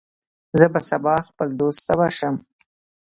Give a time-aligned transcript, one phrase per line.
[0.59, 2.35] زه به سبا خپل دوست ته ورشم.